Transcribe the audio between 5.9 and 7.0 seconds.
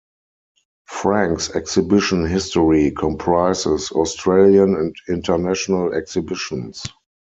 exhibitions.